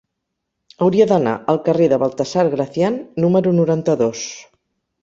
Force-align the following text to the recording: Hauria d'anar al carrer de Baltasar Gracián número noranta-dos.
Hauria 0.85 1.07
d'anar 1.11 1.35
al 1.53 1.61
carrer 1.67 1.91
de 1.93 2.01
Baltasar 2.05 2.47
Gracián 2.57 2.99
número 3.27 3.57
noranta-dos. 3.61 4.27